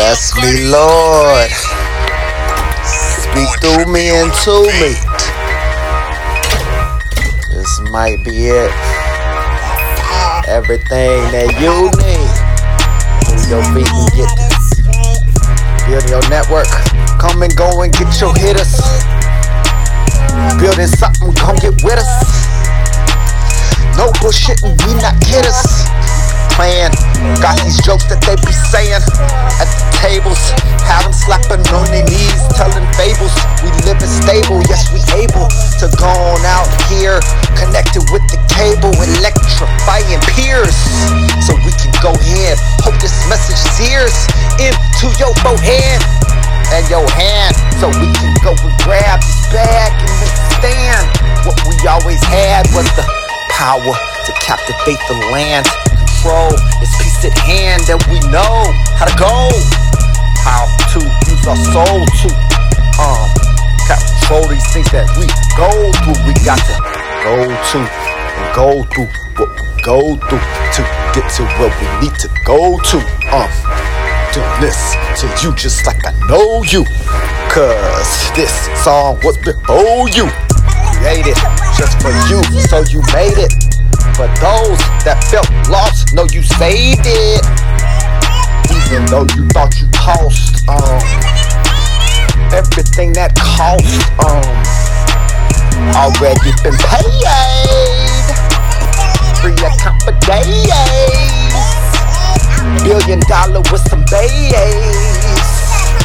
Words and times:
Bless 0.00 0.34
me, 0.34 0.64
Lord. 0.72 1.50
Speak 3.20 3.50
through 3.60 3.92
me 3.92 4.08
and 4.08 4.32
to 4.32 4.64
me. 4.80 4.96
This 7.52 7.68
might 7.92 8.16
be 8.24 8.48
it. 8.48 8.72
Everything 10.48 11.20
that 11.36 11.52
you 11.60 11.92
need. 12.00 12.32
Move 13.28 13.44
your 13.52 13.62
feet 13.76 13.92
and 13.92 14.08
get 14.16 14.32
this. 14.40 14.80
build 15.84 16.08
your 16.08 16.24
network. 16.32 16.72
Come 17.20 17.42
and 17.42 17.54
go 17.54 17.82
and 17.82 17.92
get 17.92 18.08
your 18.22 18.32
hitters. 18.40 18.80
Building 20.64 20.88
something, 20.88 21.34
come 21.36 21.56
get 21.56 21.76
with 21.84 22.00
us. 22.00 22.40
No 24.00 24.08
bullshitting, 24.16 24.80
we 24.80 24.94
not 24.96 25.20
kidders. 25.20 25.59
Got 27.50 27.66
these 27.66 27.82
jokes 27.82 28.06
that 28.06 28.22
they 28.22 28.38
be 28.46 28.54
saying 28.70 28.94
at 28.94 29.66
the 29.66 29.82
tables. 29.98 30.38
Have 30.86 31.02
them 31.02 31.10
slapping 31.10 31.66
on 31.74 31.82
their 31.90 32.06
knees, 32.06 32.38
telling 32.54 32.86
fables. 32.94 33.34
We 33.58 33.74
living 33.82 34.06
stable, 34.06 34.62
yes, 34.70 34.86
we 34.94 35.02
able 35.18 35.50
to 35.82 35.90
go 35.98 36.06
on 36.06 36.46
out 36.46 36.70
here. 36.86 37.18
Connected 37.58 38.06
with 38.14 38.22
the 38.30 38.38
cable, 38.54 38.94
electrifying 38.94 40.22
peers. 40.30 40.78
So 41.42 41.58
we 41.66 41.74
can 41.74 41.90
go 41.98 42.14
ahead. 42.14 42.54
Hope 42.86 42.94
this 43.02 43.18
message 43.26 43.58
sears 43.74 44.14
into 44.62 45.10
your 45.18 45.34
forehead 45.42 45.98
and 46.70 46.86
your 46.86 47.02
hand. 47.18 47.58
So 47.82 47.90
we 47.98 48.06
can 48.14 48.30
go 48.46 48.54
and 48.54 48.74
grab 48.86 49.18
this 49.26 49.42
bag 49.50 49.90
and 49.98 50.06
understand 50.06 51.02
what 51.42 51.58
we 51.66 51.74
always 51.90 52.22
had 52.30 52.70
was 52.78 52.86
the 52.94 53.02
power 53.50 53.90
to 53.90 54.30
captivate 54.38 55.02
the 55.10 55.18
land. 55.34 55.66
Control 56.20 56.52
is 56.84 56.92
peace 57.00 57.24
at 57.24 57.32
hand 57.48 57.80
that 57.88 57.96
we 58.12 58.20
know 58.28 58.60
how 59.00 59.08
to 59.08 59.16
go. 59.16 59.32
How 60.44 60.68
to 60.92 61.00
use 61.00 61.44
our 61.48 61.56
soul 61.72 62.04
to 62.04 62.28
um 63.00 63.24
control 63.88 64.44
these 64.52 64.68
things 64.68 64.92
that 64.92 65.08
we 65.16 65.24
go 65.56 65.72
through. 66.04 66.20
We 66.28 66.36
got 66.44 66.60
to 66.60 66.76
go 67.24 67.48
to 67.48 67.78
and 67.80 68.48
go 68.52 68.84
through 68.92 69.08
what 69.40 69.48
we 69.48 69.64
go 69.80 70.20
through 70.28 70.44
to 70.76 70.82
get 71.16 71.24
to 71.40 71.48
where 71.56 71.72
we 71.72 71.88
need 72.04 72.16
to 72.20 72.28
go 72.44 72.76
to. 72.76 72.98
Um 73.32 73.48
doing 74.36 74.60
this 74.60 74.76
to 75.24 75.26
you 75.40 75.56
just 75.56 75.88
like 75.88 76.04
I 76.04 76.12
know 76.28 76.60
you. 76.68 76.84
Cause 77.48 78.12
this 78.36 78.52
song 78.84 79.16
was 79.24 79.40
before 79.40 80.04
you. 80.12 80.28
Created 81.00 81.40
just 81.80 81.96
for 82.04 82.12
you, 82.28 82.44
so 82.68 82.84
you 82.92 83.00
made 83.16 83.40
it. 83.40 83.69
For 84.20 84.28
those 84.36 84.76
that 85.08 85.16
felt 85.32 85.48
lost, 85.72 86.12
know 86.12 86.28
you 86.28 86.44
saved 86.44 87.08
it. 87.08 87.40
Even 88.68 89.08
though 89.08 89.24
you 89.32 89.48
thought 89.48 89.72
you 89.80 89.88
cost 89.96 90.60
um 90.68 91.00
everything 92.52 93.16
that 93.16 93.32
cost 93.40 93.88
um 94.20 94.44
already 95.96 96.52
been 96.60 96.76
paid. 96.84 97.16
Free 99.40 99.56
account 99.56 99.96
for 100.04 100.12
days 100.28 100.68
billion 102.84 103.24
dollar 103.24 103.64
with 103.72 103.80
some 103.88 104.04
bays. 104.12 104.52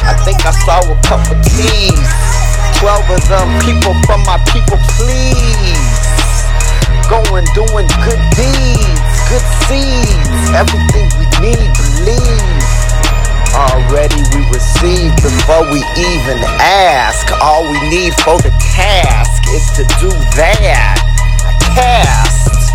I 0.08 0.16
think 0.24 0.40
I 0.40 0.56
saw 0.64 0.80
a 0.88 0.96
couple 1.04 1.36
T's. 1.52 2.00
Twelve 2.80 3.04
of 3.12 3.20
them 3.28 3.60
people 3.60 3.92
from 4.08 4.24
my 4.24 4.40
people, 4.48 4.80
please. 4.96 6.15
Going, 7.08 7.46
doing 7.54 7.86
good 8.02 8.22
deeds, 8.34 9.16
good 9.30 9.46
seeds. 9.70 10.50
Everything 10.54 11.06
we 11.18 11.26
need, 11.38 11.70
believe. 11.78 12.66
Already 13.54 14.20
we 14.34 14.42
receive 14.50 15.14
before 15.22 15.64
we 15.70 15.80
even 15.96 16.38
ask. 16.58 17.30
All 17.40 17.62
we 17.62 17.78
need 17.88 18.12
for 18.20 18.36
the 18.42 18.50
task 18.74 19.42
is 19.54 19.64
to 19.78 19.84
do 20.00 20.10
that. 20.34 20.98
Cast 21.74 22.72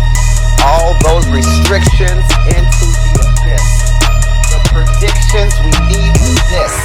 all 0.64 0.94
those 1.04 1.28
restrictions 1.28 2.24
into 2.48 2.86
the 2.88 3.22
abyss. 3.28 3.68
The 4.48 4.60
predictions 4.72 5.52
we 5.60 5.70
need 5.92 6.14
is 6.16 6.40
this. 6.48 6.76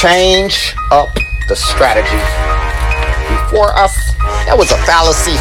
Change 0.00 0.74
up 0.90 1.14
the 1.48 1.54
strategy. 1.54 2.53
Before 3.54 3.70
us, 3.78 3.94
that 4.50 4.58
was 4.58 4.74
a 4.74 4.80
fallacy. 4.82 5.38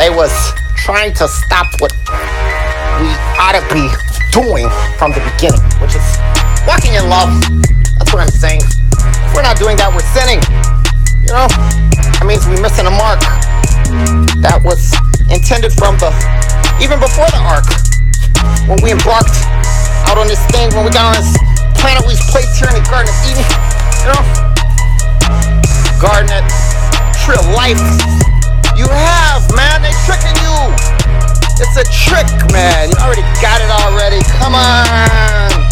They 0.00 0.08
was 0.08 0.32
trying 0.80 1.12
to 1.20 1.28
stop 1.28 1.68
what 1.76 1.92
we 2.08 3.12
ought 3.36 3.52
to 3.52 3.60
be 3.68 3.84
doing 4.32 4.64
from 4.96 5.12
the 5.12 5.20
beginning, 5.20 5.60
which 5.76 5.92
is 5.92 6.08
walking 6.64 6.96
in 6.96 7.04
love. 7.12 7.28
That's 8.00 8.16
what 8.16 8.24
I'm 8.24 8.32
saying. 8.32 8.64
If 8.64 9.36
we're 9.36 9.44
not 9.44 9.60
doing 9.60 9.76
that, 9.76 9.92
we're 9.92 10.08
sinning. 10.16 10.40
You 11.28 11.36
know? 11.36 11.52
That 12.16 12.24
means 12.24 12.48
we're 12.48 12.64
missing 12.64 12.88
a 12.88 12.94
mark. 12.96 13.20
That 14.40 14.64
was 14.64 14.96
intended 15.28 15.76
from 15.76 16.00
the 16.00 16.08
even 16.80 16.96
before 16.96 17.28
the 17.28 17.44
ark. 17.44 17.68
When 18.72 18.80
we 18.80 18.88
embarked 18.88 19.36
out 20.08 20.16
on 20.16 20.32
this 20.32 20.40
thing, 20.48 20.72
when 20.72 20.88
we 20.88 20.92
got 20.96 21.12
on 21.12 21.20
this 21.20 21.28
planet 21.76 22.08
we 22.08 22.16
placed 22.32 22.56
here 22.56 22.72
in 22.72 22.80
the 22.80 22.86
Garden 22.88 23.12
of 23.12 23.20
Eden, 23.28 23.44
you 24.00 24.08
know? 24.16 24.22
Garden 26.00 26.32
of 26.40 26.61
Tree 27.22 27.38
Life. 27.54 27.78
You 28.74 28.90
have, 28.90 29.46
man, 29.54 29.78
they 29.78 29.94
tricking 30.02 30.34
you. 30.42 30.58
It's 31.62 31.78
a 31.78 31.86
trick, 31.86 32.26
man. 32.50 32.90
You 32.90 32.98
already 32.98 33.22
got 33.38 33.62
it 33.62 33.70
already. 33.70 34.18
Come 34.42 34.58
on. 34.58 35.62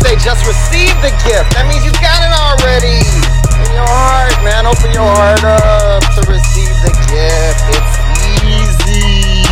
They 0.00 0.16
just 0.16 0.48
receive 0.48 0.96
the 1.04 1.12
gift. 1.28 1.52
That 1.52 1.68
means 1.68 1.84
you 1.84 1.92
got 2.00 2.24
it 2.24 2.32
already. 2.32 3.04
In 3.04 3.76
your 3.76 3.84
heart, 3.84 4.32
man. 4.40 4.64
Open 4.64 4.88
your 4.96 5.04
heart 5.04 5.44
up 5.44 6.00
to 6.16 6.24
receive 6.24 6.72
the 6.80 6.92
gift. 7.12 7.60
It's 7.76 7.94
easy. 8.48 9.44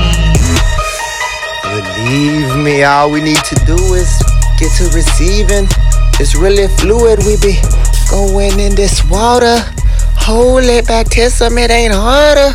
Believe 1.69 2.57
me, 2.65 2.85
all 2.85 3.11
we 3.11 3.21
need 3.21 3.45
to 3.45 3.57
do 3.69 3.77
is 3.93 4.09
get 4.57 4.73
to 4.81 4.89
receiving. 4.97 5.69
It's 6.17 6.35
really 6.35 6.69
fluid. 6.81 7.21
We 7.29 7.37
be 7.45 7.61
going 8.09 8.59
in 8.59 8.75
this 8.75 9.05
water. 9.05 9.61
Hold 10.27 10.65
it 10.65 10.89
back 10.89 11.07
some, 11.31 11.57
it 11.57 11.71
ain't 11.71 11.95
harder. 11.95 12.53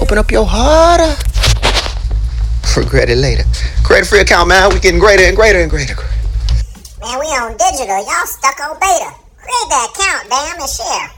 Open 0.00 0.18
up 0.18 0.30
your 0.30 0.46
heart. 0.46 1.00
Regret 2.76 3.10
it 3.10 3.16
later. 3.18 3.42
A 3.42 4.04
free 4.04 4.20
account, 4.20 4.48
man. 4.48 4.72
We 4.72 4.78
getting 4.78 5.00
greater 5.00 5.24
and 5.24 5.34
greater 5.34 5.58
and 5.58 5.68
greater. 5.68 5.96
Man, 7.02 7.18
we 7.18 7.26
on 7.34 7.56
digital. 7.56 7.98
Y'all 8.06 8.24
stuck 8.24 8.54
on 8.60 8.78
beta. 8.78 9.10
Create 9.34 9.68
that 9.68 9.90
account, 9.90 10.30
damn, 10.30 10.60
and 10.60 10.70
share. 10.70 11.10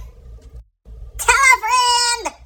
Tell 1.19 1.37
a 1.37 1.57
friend. 1.61 2.40